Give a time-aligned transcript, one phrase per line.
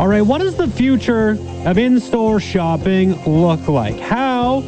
[0.00, 4.00] All right, what does the future of in store shopping look like?
[4.00, 4.60] How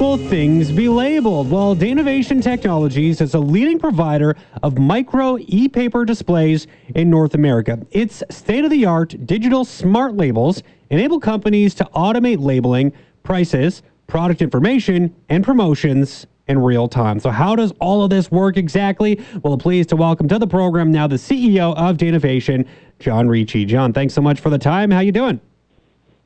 [0.00, 1.50] will things be labeled?
[1.50, 7.78] Well, Danovation Technologies is a leading provider of micro e paper displays in North America.
[7.90, 12.90] Its state of the art digital smart labels enable companies to automate labeling,
[13.24, 17.20] prices, product information, and promotions in real time.
[17.20, 19.20] So, how does all of this work exactly?
[19.42, 22.66] Well, pleased to welcome to the program now the CEO of Danovation,
[22.98, 23.64] John Ricci.
[23.64, 24.90] John, thanks so much for the time.
[24.90, 25.40] How you doing?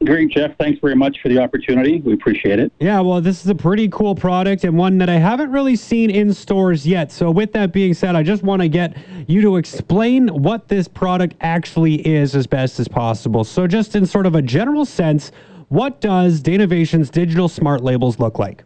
[0.04, 0.56] Great, Jeff.
[0.58, 2.00] Thanks very much for the opportunity.
[2.00, 2.72] We appreciate it.
[2.80, 6.10] Yeah, well, this is a pretty cool product and one that I haven't really seen
[6.10, 7.12] in stores yet.
[7.12, 8.96] So, with that being said, I just want to get
[9.28, 13.44] you to explain what this product actually is as best as possible.
[13.44, 15.30] So, just in sort of a general sense,
[15.68, 18.64] what does Danovation's digital smart labels look like?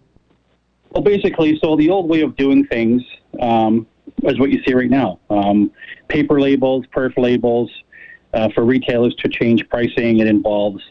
[0.92, 3.02] Well, basically, so the old way of doing things
[3.40, 3.86] um,
[4.22, 5.70] is what you see right now um,
[6.08, 7.70] paper labels, perf labels.
[8.34, 10.82] Uh, for retailers to change pricing, it involves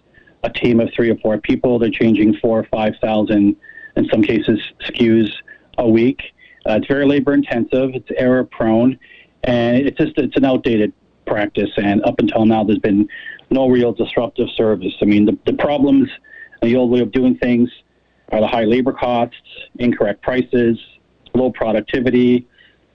[0.43, 1.77] a team of three or four people.
[1.79, 3.55] They're changing four or 5,000,
[3.95, 5.31] in some cases, SKUs
[5.77, 6.21] a week.
[6.67, 8.97] Uh, it's very labor intensive, it's error prone,
[9.43, 10.93] and it's just it's an outdated
[11.27, 11.69] practice.
[11.77, 13.07] And up until now, there's been
[13.51, 14.93] no real disruptive service.
[15.01, 16.09] I mean, the, the problems,
[16.61, 17.69] the old way of doing things,
[18.31, 19.37] are the high labor costs,
[19.77, 20.79] incorrect prices,
[21.35, 22.47] low productivity,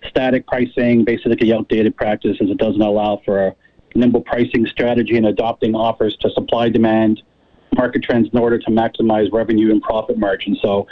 [0.09, 2.51] static pricing, basically outdated practices.
[2.51, 3.57] It doesn't allow for a
[3.95, 7.23] nimble pricing strategy and adopting offers to supply demand
[7.75, 10.57] market trends in order to maximize revenue and profit margin.
[10.61, 10.87] So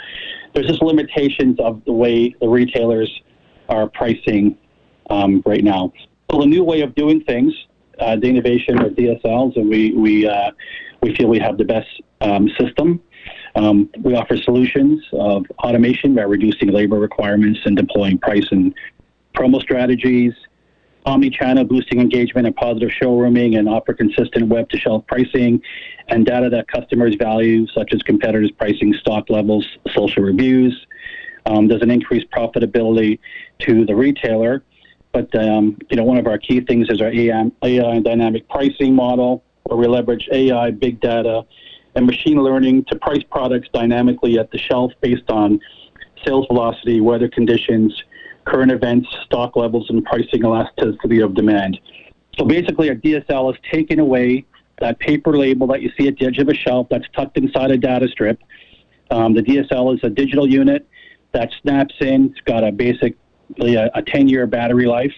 [0.53, 3.11] there's just limitations of the way the retailers
[3.67, 4.57] are pricing
[5.09, 5.91] um, right now.
[6.31, 7.53] So the new way of doing things,
[7.99, 10.51] uh, Danovation or DSLs, and we we uh,
[11.01, 11.87] we feel we have the best
[12.21, 13.01] um, system.
[13.55, 18.73] Um, we offer solutions of automation by reducing labor requirements and deploying price and
[19.35, 20.33] promo strategies,
[21.09, 25.61] omni-channel boosting engagement and positive showrooming and offer consistent web to shelf pricing
[26.07, 30.85] and data that customers value such as competitors pricing stock levels social reviews.
[31.45, 33.19] Um, there's an increased profitability
[33.59, 34.63] to the retailer
[35.11, 38.93] but um, you know one of our key things is our AI, AI dynamic pricing
[38.95, 41.45] model where we leverage AI big data
[41.95, 45.59] and machine learning to price products dynamically at the shelf based on
[46.25, 48.03] sales velocity weather conditions
[48.45, 51.79] current events, stock levels, and pricing elasticity of demand.
[52.37, 54.45] So basically, our DSL is taking away
[54.79, 57.71] that paper label that you see at the edge of a shelf that's tucked inside
[57.71, 58.41] a data strip.
[59.11, 60.87] Um, the DSL is a digital unit
[61.33, 62.31] that snaps in.
[62.31, 65.13] It's got a basically a 10 year battery life.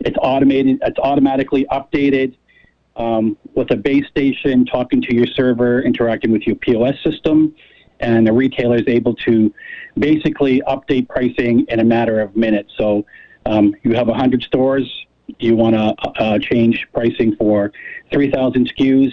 [0.00, 0.78] It's automated.
[0.82, 2.36] It's automatically updated
[2.96, 7.54] um, with a base station talking to your server, interacting with your POS system
[8.00, 9.52] and the retailer is able to
[9.98, 12.72] basically update pricing in a matter of minutes.
[12.76, 13.04] So
[13.46, 15.06] um, you have 100 stores,
[15.38, 17.72] you want to uh, change pricing for
[18.12, 19.12] 3,000 SKUs.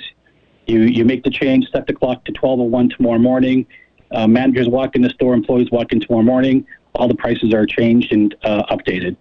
[0.67, 3.65] You, you make the change, set the clock to 12:01 tomorrow morning.
[4.11, 6.65] Uh, managers walk in the store, employees walk in tomorrow morning.
[6.95, 9.15] All the prices are changed and uh, updated.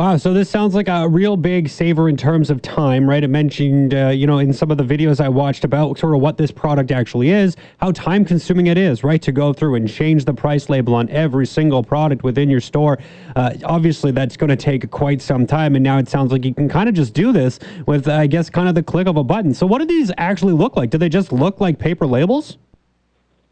[0.00, 3.22] Wow, so this sounds like a real big saver in terms of time, right?
[3.22, 6.22] It mentioned, uh, you know, in some of the videos I watched about sort of
[6.22, 9.20] what this product actually is, how time consuming it is, right?
[9.20, 12.98] To go through and change the price label on every single product within your store.
[13.36, 15.74] Uh, obviously, that's going to take quite some time.
[15.74, 18.48] And now it sounds like you can kind of just do this with, I guess,
[18.48, 19.52] kind of the click of a button.
[19.52, 20.88] So, what do these actually look like?
[20.88, 22.56] Do they just look like paper labels?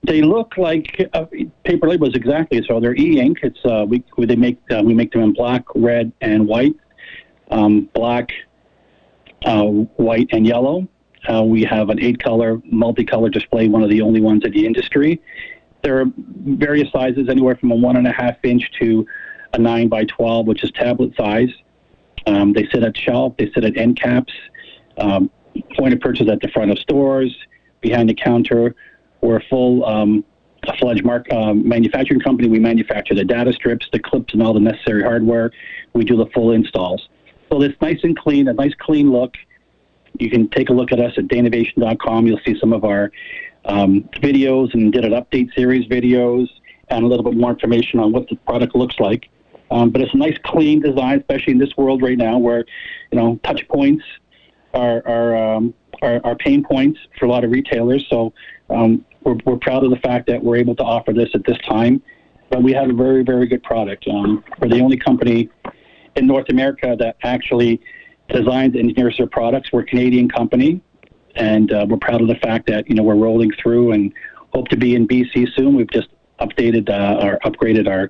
[0.04, 1.26] They look like uh,
[1.64, 2.62] paper labels exactly.
[2.66, 3.38] So they're e-ink.
[3.42, 6.74] It's uh, we they make uh, we make them in black, red, and white.
[7.50, 8.30] Um, black,
[9.44, 10.86] uh, white, and yellow.
[11.28, 15.20] Uh, we have an eight-color, multicolor display, one of the only ones in the industry.
[15.82, 19.06] There are various sizes, anywhere from a one and a half inch to
[19.54, 21.50] a nine by twelve, which is tablet size.
[22.26, 23.34] Um, they sit at shelf.
[23.38, 24.32] They sit at end caps.
[24.98, 25.30] Um,
[25.76, 27.36] point of purchase at the front of stores,
[27.80, 28.74] behind the counter
[29.20, 30.24] we're a full um,
[30.66, 32.48] a fledged mark, um, manufacturing company.
[32.48, 35.50] We manufacture the data strips, the clips, and all the necessary hardware.
[35.94, 37.08] We do the full installs.
[37.50, 39.34] So it's nice and clean, a nice clean look.
[40.18, 42.26] You can take a look at us at danovation.com.
[42.26, 43.10] You'll see some of our
[43.64, 46.48] um, videos and did an update series videos
[46.88, 49.28] and a little bit more information on what the product looks like.
[49.70, 52.64] Um, but it's a nice, clean design, especially in this world right now where,
[53.12, 54.04] you know, touch points
[54.74, 58.06] are are, um, are, are pain points for a lot of retailers.
[58.10, 58.32] So
[58.70, 61.58] um, we're, we're proud of the fact that we're able to offer this at this
[61.68, 62.02] time.
[62.50, 64.06] But we have a very, very good product.
[64.08, 65.50] Um, we're the only company
[66.16, 67.80] in North America that actually
[68.28, 69.70] designs and engineers their products.
[69.72, 70.80] We're a Canadian company,
[71.36, 74.12] and uh, we're proud of the fact that you know we're rolling through and
[74.54, 75.76] hope to be in BC soon.
[75.76, 76.08] We've just
[76.40, 78.08] updated uh, or upgraded our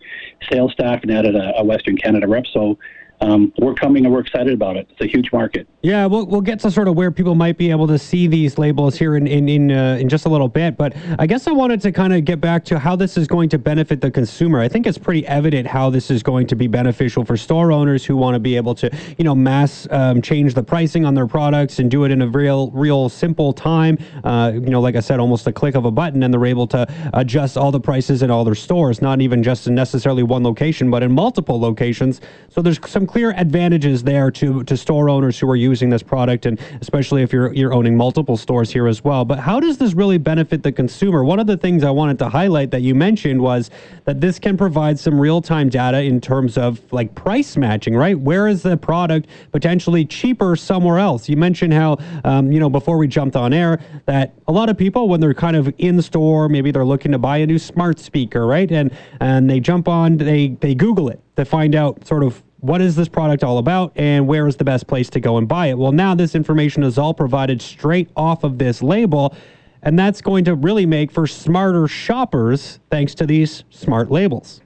[0.50, 2.44] sales staff and added a, a Western Canada rep.
[2.52, 2.78] So
[3.20, 4.88] um, we're coming and we're excited about it.
[4.90, 5.66] It's a huge market.
[5.82, 8.58] Yeah, we'll, we'll get to sort of where people might be able to see these
[8.58, 10.76] labels here in in in, uh, in just a little bit.
[10.76, 13.48] But I guess I wanted to kind of get back to how this is going
[13.50, 14.60] to benefit the consumer.
[14.60, 18.04] I think it's pretty evident how this is going to be beneficial for store owners
[18.04, 21.26] who want to be able to, you know, mass um, change the pricing on their
[21.26, 23.98] products and do it in a real, real simple time.
[24.24, 26.66] Uh, you know, like I said, almost a click of a button, and they're able
[26.68, 30.42] to adjust all the prices in all their stores, not even just in necessarily one
[30.44, 32.20] location, but in multiple locations.
[32.48, 36.46] So there's some clear advantages there to to store owners who are using this product,
[36.46, 39.24] and especially if you're you're owning multiple stores here as well.
[39.24, 41.24] But how does this really benefit the consumer?
[41.24, 43.70] One of the things I wanted to highlight that you mentioned was
[44.04, 48.18] that this can provide some real time data in terms of like price matching, right?
[48.18, 51.28] Where is the product potentially cheaper somewhere else?
[51.28, 54.76] You mentioned how um, you know before we jumped on air that a lot of
[54.76, 57.98] people when they're kind of in store, maybe they're looking to buy a new smart
[57.98, 58.70] speaker, right?
[58.70, 62.80] And and they jump on, they they Google it to find out sort of what
[62.80, 65.68] is this product all about and where is the best place to go and buy
[65.68, 65.78] it?
[65.78, 69.34] Well, now this information is all provided straight off of this label,
[69.82, 74.60] and that's going to really make for smarter shoppers thanks to these smart labels.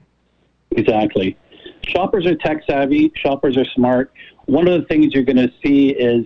[0.71, 1.37] Exactly.
[1.85, 4.11] Shoppers are tech savvy, shoppers are smart.
[4.45, 6.25] One of the things you're going to see is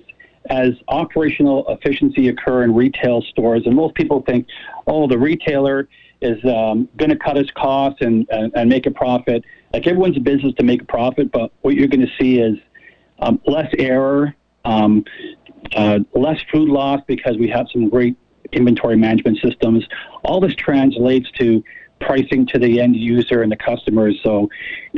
[0.50, 4.48] as operational efficiency occur in retail stores, and most people think,
[4.88, 5.90] oh, the retailer
[6.22, 9.44] is um, going to cut his costs and, and, and make a profit
[9.74, 12.58] like everyone's a business to make a profit, but what you're going to see is
[13.20, 14.36] um, less error,
[14.66, 15.04] um,
[15.76, 18.16] uh, less food loss because we have some great
[18.52, 19.86] inventory management systems.
[20.24, 21.64] All this translates to
[22.00, 24.20] pricing to the end user and the customers.
[24.24, 24.50] So,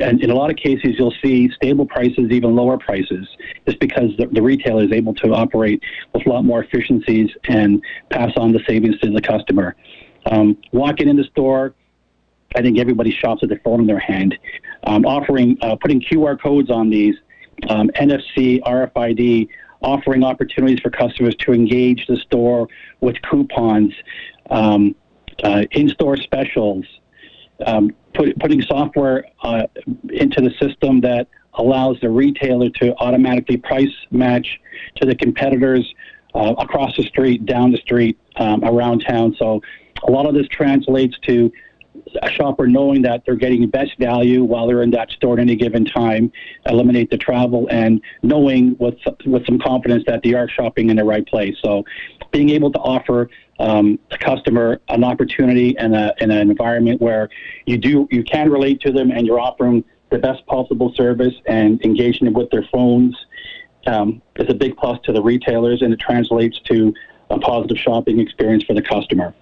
[0.02, 3.28] and in a lot of cases, you'll see stable prices, even lower prices,
[3.66, 5.82] just because the, the retailer is able to operate
[6.14, 9.76] with a lot more efficiencies and pass on the savings to the customer.
[10.26, 11.74] Um, walking in the store,
[12.56, 14.38] I think everybody shops with their phone in their hand.
[14.84, 17.16] Um, offering, uh, putting QR codes on these,
[17.70, 19.50] um, NFC, RFID,
[19.82, 22.68] offering opportunities for customers to engage the store
[23.02, 23.94] with coupons,
[24.50, 24.96] um,
[25.44, 26.86] uh, in-store specials,
[27.66, 29.64] um, put, putting software uh,
[30.12, 34.60] into the system that allows the retailer to automatically price match
[34.96, 35.94] to the competitors
[36.36, 39.36] uh, across the street, down the street, um, around town.
[39.40, 39.62] So
[40.08, 41.52] a lot of this translates to
[42.22, 45.40] a shopper knowing that they're getting the best value while they're in that store at
[45.40, 46.32] any given time,
[46.66, 51.04] eliminate the travel, and knowing with with some confidence that they are shopping in the
[51.04, 51.56] right place.
[51.64, 51.84] So,
[52.32, 53.30] being able to offer
[53.60, 57.30] um, the customer an opportunity and a, in an environment where
[57.66, 61.84] you do you can relate to them and you're offering the best possible service and
[61.84, 63.16] engaging them with their phones
[63.88, 66.94] um, is a big plus to the retailers, and it translates to
[67.30, 69.34] a positive shopping experience for the customer.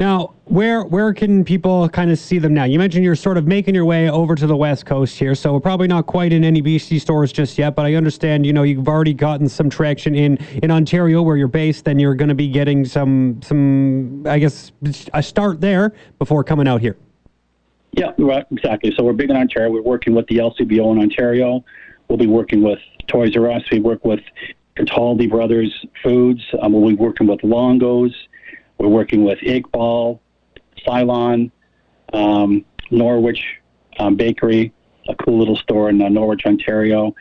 [0.00, 2.64] Now, where where can people kind of see them now?
[2.64, 5.52] You mentioned you're sort of making your way over to the West Coast here, so
[5.52, 7.74] we're probably not quite in any BC stores just yet.
[7.74, 11.48] But I understand, you know, you've already gotten some traction in in Ontario where you're
[11.48, 11.84] based.
[11.84, 14.70] Then you're going to be getting some some, I guess,
[15.14, 16.96] a start there before coming out here.
[17.92, 18.92] Yeah, right, exactly.
[18.96, 19.70] So we're big in Ontario.
[19.70, 21.64] We're working with the LCBO in Ontario.
[22.06, 22.78] We'll be working with
[23.08, 23.62] Toys R Us.
[23.72, 24.20] We work with
[24.76, 26.42] Cataldi Brothers Foods.
[26.62, 28.14] Um, we'll be working with Longo's.
[28.78, 30.20] We're working with Iqbal,
[30.86, 31.50] Cylon,
[32.12, 33.42] um, Norwich
[33.98, 34.72] um, Bakery,
[35.08, 37.14] a cool little store in uh, Norwich, Ontario.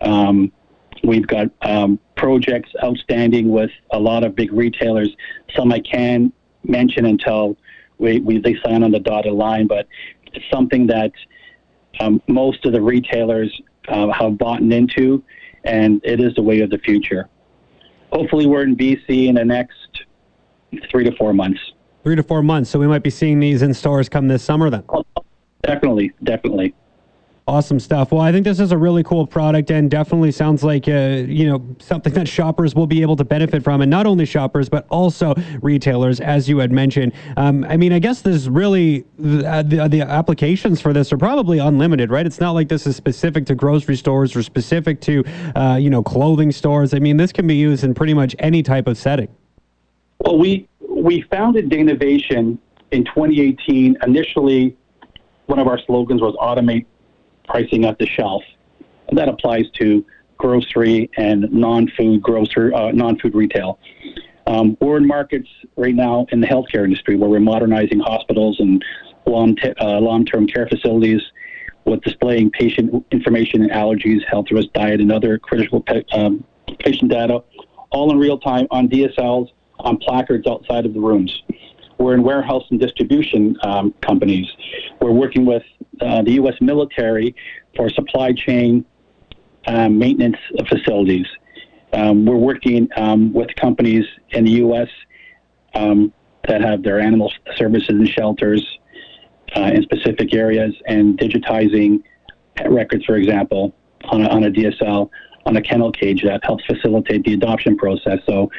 [0.00, 0.52] Um,
[1.04, 5.14] we've got um, projects outstanding with a lot of big retailers.
[5.56, 6.32] Some I can
[6.64, 7.56] mention until
[7.98, 9.86] we, we they sign on the dotted line, but
[10.32, 11.12] it's something that
[12.00, 15.22] um, most of the retailers uh, have bought into,
[15.64, 17.28] and it is the way of the future.
[18.10, 19.93] Hopefully, we're in BC in the next
[20.90, 21.60] three to four months.
[22.02, 22.70] Three to four months.
[22.70, 24.84] So we might be seeing these in stores come this summer then.
[24.88, 25.04] Oh,
[25.62, 26.74] definitely, definitely.
[27.46, 28.10] Awesome stuff.
[28.10, 31.46] Well, I think this is a really cool product and definitely sounds like uh, you
[31.46, 34.86] know something that shoppers will be able to benefit from, and not only shoppers but
[34.88, 37.12] also retailers, as you had mentioned.
[37.36, 41.58] Um, I mean, I guess there's really uh, the, the applications for this are probably
[41.58, 42.24] unlimited, right?
[42.24, 45.22] It's not like this is specific to grocery stores or specific to
[45.54, 46.94] uh, you know clothing stores.
[46.94, 49.28] I mean, this can be used in pretty much any type of setting.
[50.24, 52.58] Well, we we founded Danovation
[52.92, 53.98] in 2018.
[54.02, 54.74] Initially,
[55.46, 56.86] one of our slogans was automate
[57.46, 58.42] pricing at the shelf,
[59.08, 60.04] and that applies to
[60.38, 63.78] grocery and non-food grocery, uh, non-food retail.
[64.46, 68.82] Um, we're in markets right now in the healthcare industry where we're modernizing hospitals and
[69.26, 71.20] long t- uh, long-term care facilities
[71.84, 76.44] with displaying patient information and allergies, health risk, diet, and other critical pe- um,
[76.78, 77.42] patient data,
[77.90, 79.50] all in real time on DSLs
[79.80, 81.42] on placards outside of the rooms.
[81.98, 84.46] We're in warehouse and distribution um, companies.
[85.00, 85.62] We're working with
[86.00, 86.54] uh, the U.S.
[86.60, 87.34] military
[87.76, 88.84] for supply chain
[89.66, 90.36] um, maintenance
[90.68, 91.26] facilities.
[91.92, 94.88] Um, we're working um, with companies in the U.S.
[95.74, 96.12] Um,
[96.48, 98.78] that have their animal services and shelters
[99.56, 102.02] uh, in specific areas and digitizing
[102.56, 105.08] pet records, for example, on a, on a DSL,
[105.46, 108.18] on a kennel cage that helps facilitate the adoption process.
[108.26, 108.50] So,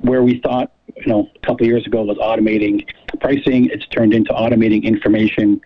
[0.00, 2.86] where we thought, you know, a couple years ago was automating
[3.20, 5.60] pricing, it's turned into automating information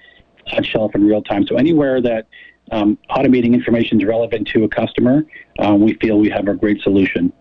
[0.53, 1.47] on shelf in real time.
[1.47, 2.27] So, anywhere that
[2.71, 5.25] um, automating information is relevant to a customer,
[5.59, 7.33] um, we feel we have a great solution.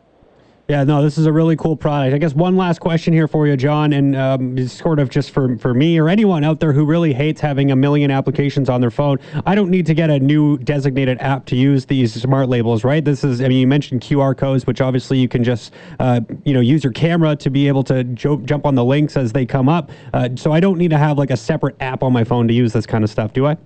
[0.70, 2.14] Yeah, no, this is a really cool product.
[2.14, 5.58] I guess one last question here for you, John, and um, sort of just for,
[5.58, 8.92] for me or anyone out there who really hates having a million applications on their
[8.92, 9.18] phone.
[9.48, 13.04] I don't need to get a new designated app to use these smart labels, right?
[13.04, 16.54] This is, I mean, you mentioned QR codes, which obviously you can just, uh, you
[16.54, 19.48] know, use your camera to be able to jo- jump on the links as they
[19.48, 19.90] come up.
[20.14, 22.54] Uh, so I don't need to have like a separate app on my phone to
[22.54, 23.58] use this kind of stuff, do I?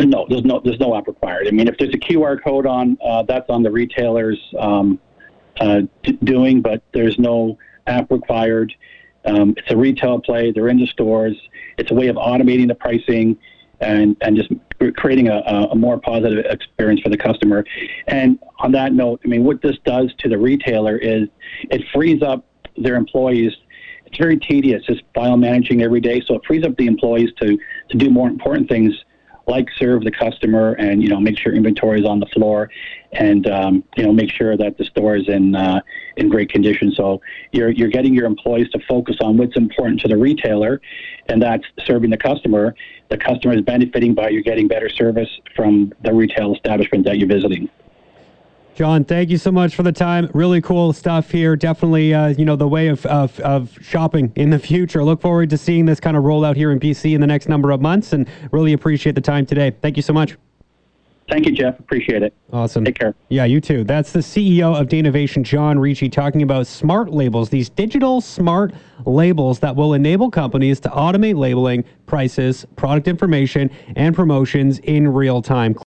[0.00, 1.48] No, there's no there's no app required.
[1.48, 5.00] I mean, if there's a QR code on, uh, that's on the retailer's um,
[5.60, 8.72] uh, d- doing, but there's no app required.
[9.24, 10.52] Um, it's a retail play.
[10.52, 11.36] They're in the stores.
[11.78, 13.36] It's a way of automating the pricing
[13.80, 14.50] and and just
[14.96, 15.38] creating a,
[15.70, 17.64] a more positive experience for the customer.
[18.06, 21.28] And on that note, I mean, what this does to the retailer is
[21.70, 22.44] it frees up
[22.76, 23.52] their employees.
[24.06, 26.22] It's very tedious, just file managing every day.
[26.26, 27.58] So it frees up the employees to
[27.90, 28.94] to do more important things
[29.46, 32.68] like serve the customer and you know make sure inventory is on the floor
[33.12, 35.80] and um, you know make sure that the store is in uh,
[36.16, 36.92] in great condition.
[36.92, 37.20] So
[37.52, 40.80] you're you're getting your employees to focus on what's important to the retailer
[41.28, 42.74] and that's serving the customer.
[43.08, 47.28] The customer is benefiting by you getting better service from the retail establishment that you're
[47.28, 47.68] visiting
[48.76, 50.30] John, thank you so much for the time.
[50.34, 51.56] Really cool stuff here.
[51.56, 55.02] Definitely, uh, you know, the way of, of, of, shopping in the future.
[55.02, 57.48] Look forward to seeing this kind of roll out here in BC in the next
[57.48, 59.70] number of months and really appreciate the time today.
[59.80, 60.36] Thank you so much.
[61.28, 61.80] Thank you, Jeff.
[61.80, 62.34] Appreciate it.
[62.52, 62.84] Awesome.
[62.84, 63.14] Take care.
[63.30, 63.82] Yeah, you too.
[63.82, 68.74] That's the CEO of Danovation, John Ricci, talking about smart labels, these digital smart
[69.06, 75.42] labels that will enable companies to automate labeling, prices, product information, and promotions in real
[75.42, 75.74] time.